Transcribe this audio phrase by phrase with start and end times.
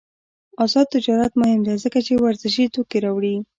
[0.63, 3.35] آزاد تجارت مهم دی ځکه چې ورزشي توکي راوړي.